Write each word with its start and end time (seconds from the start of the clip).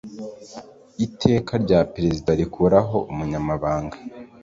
Iteka 1.05 1.53
rya 1.63 1.79
Perezida 1.93 2.29
rikuraho 2.39 2.97
Umunyamabanga. 3.11 3.97